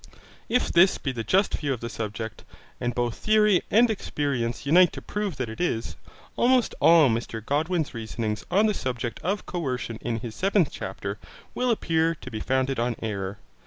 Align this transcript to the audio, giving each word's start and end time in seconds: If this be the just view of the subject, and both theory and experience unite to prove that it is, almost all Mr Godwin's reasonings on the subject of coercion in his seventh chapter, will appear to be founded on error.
If 0.49 0.71
this 0.71 0.97
be 0.97 1.11
the 1.11 1.23
just 1.23 1.53
view 1.53 1.73
of 1.73 1.79
the 1.79 1.87
subject, 1.87 2.43
and 2.79 2.95
both 2.95 3.13
theory 3.19 3.61
and 3.69 3.87
experience 3.87 4.65
unite 4.65 4.91
to 4.93 5.01
prove 5.03 5.35
that 5.37 5.47
it 5.47 5.61
is, 5.61 5.95
almost 6.35 6.73
all 6.79 7.07
Mr 7.07 7.45
Godwin's 7.45 7.93
reasonings 7.93 8.43
on 8.49 8.65
the 8.65 8.73
subject 8.73 9.19
of 9.19 9.45
coercion 9.45 9.99
in 10.01 10.17
his 10.21 10.33
seventh 10.33 10.69
chapter, 10.71 11.19
will 11.53 11.69
appear 11.69 12.15
to 12.15 12.31
be 12.31 12.39
founded 12.39 12.79
on 12.79 12.95
error. 13.03 13.37